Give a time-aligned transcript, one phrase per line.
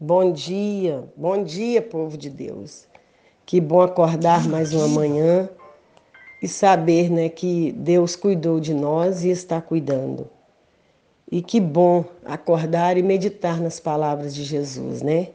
[0.00, 2.86] Bom dia, bom dia, povo de Deus.
[3.44, 5.50] Que bom acordar mais uma manhã
[6.40, 10.30] e saber, né, que Deus cuidou de nós e está cuidando.
[11.28, 15.30] E que bom acordar e meditar nas palavras de Jesus, né?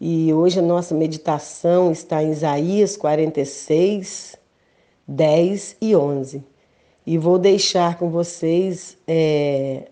[0.00, 4.34] E hoje a nossa meditação está em Isaías 46,
[5.06, 6.42] 10 e 11.
[7.06, 9.88] E vou deixar com vocês é,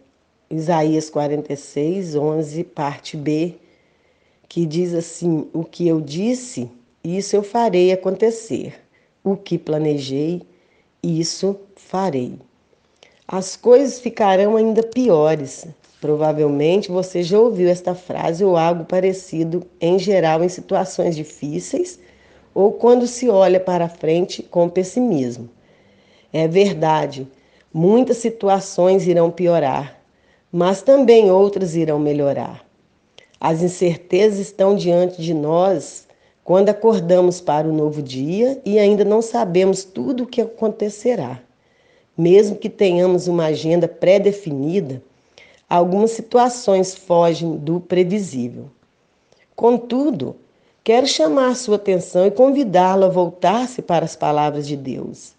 [0.49, 3.59] Isaías 46, 11, parte B
[4.49, 6.71] que diz assim: O que eu disse,
[7.05, 8.75] isso eu farei acontecer.
[9.23, 10.43] O que planejei,
[11.03, 12.39] isso farei.
[13.27, 15.67] As coisas ficarão ainda piores.
[16.01, 21.99] Provavelmente você já ouviu esta frase ou algo parecido, em geral, em situações difíceis
[22.55, 25.49] ou quando se olha para frente com pessimismo.
[26.33, 27.27] É verdade,
[27.73, 30.01] muitas situações irão piorar,
[30.51, 32.68] mas também outras irão melhorar.
[33.41, 36.09] As incertezas estão diante de nós
[36.43, 41.41] quando acordamos para o novo dia e ainda não sabemos tudo o que acontecerá.
[42.17, 45.01] Mesmo que tenhamos uma agenda pré-definida,
[45.69, 48.71] algumas situações fogem do previsível.
[49.55, 50.35] Contudo,
[50.83, 55.35] quero chamar sua atenção e convidá-lo a voltar-se para as palavras de Deus.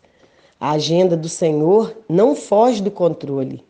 [0.59, 3.63] A agenda do Senhor não foge do controle,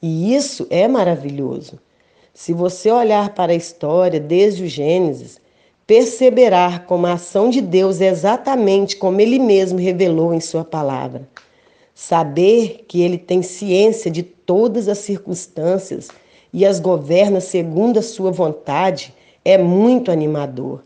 [0.00, 1.78] e isso é maravilhoso.
[2.34, 5.40] Se você olhar para a história desde o Gênesis,
[5.86, 11.28] perceberá como a ação de Deus é exatamente como ele mesmo revelou em sua palavra.
[11.94, 16.08] Saber que ele tem ciência de todas as circunstâncias
[16.52, 20.82] e as governa segundo a sua vontade é muito animador.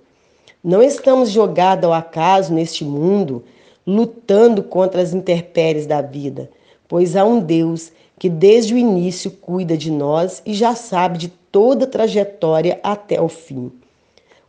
[0.62, 3.42] Não estamos jogados ao acaso neste mundo,
[3.86, 6.50] lutando contra as intempéries da vida,
[6.86, 11.28] pois há um Deus que desde o início cuida de nós e já sabe de
[11.28, 13.70] toda a trajetória até o fim.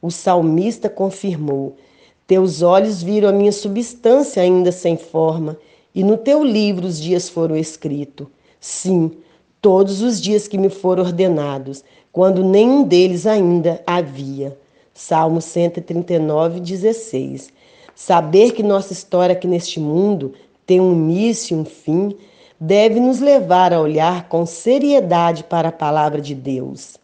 [0.01, 1.75] O salmista confirmou:
[2.25, 5.57] Teus olhos viram a minha substância ainda sem forma,
[5.93, 8.27] e no teu livro os dias foram escritos.
[8.59, 9.11] Sim,
[9.61, 14.57] todos os dias que me foram ordenados, quando nenhum deles ainda havia.
[14.93, 17.53] Salmo 139, 16.
[17.95, 20.33] Saber que nossa história aqui neste mundo
[20.65, 22.15] tem um início e um fim
[22.59, 26.97] deve nos levar a olhar com seriedade para a palavra de Deus.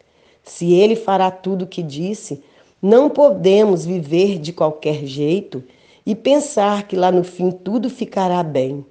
[0.44, 2.44] Se ele fará tudo o que disse,
[2.82, 5.64] não podemos viver de qualquer jeito
[6.06, 8.86] e pensar que lá no fim tudo ficará bem.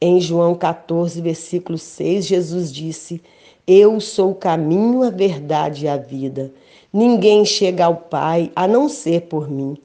[0.00, 3.22] Em João 14, versículo 6, Jesus disse:
[3.66, 6.52] Eu sou o caminho, a verdade e a vida.
[6.92, 9.78] Ninguém chega ao Pai a não ser por mim.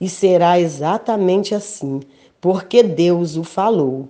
[0.00, 2.00] E será exatamente assim,
[2.40, 4.08] porque Deus o falou.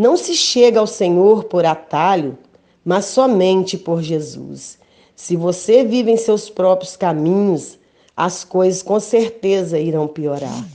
[0.00, 2.38] Não se chega ao Senhor por atalho,
[2.82, 4.78] mas somente por Jesus.
[5.14, 7.78] Se você vive em seus próprios caminhos,
[8.16, 10.66] as coisas com certeza irão piorar.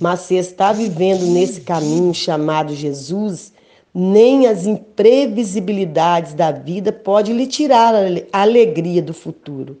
[0.00, 3.52] Mas se está vivendo nesse caminho chamado Jesus,
[3.92, 7.92] nem as imprevisibilidades da vida pode lhe tirar
[8.32, 9.76] a alegria do futuro.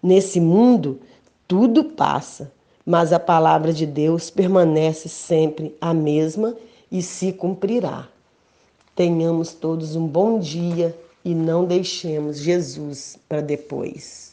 [0.00, 1.00] Nesse mundo,
[1.48, 2.52] tudo passa,
[2.86, 6.54] mas a palavra de Deus permanece sempre a mesma
[6.92, 8.06] e se cumprirá.
[8.94, 14.29] Tenhamos todos um bom dia e não deixemos Jesus para depois.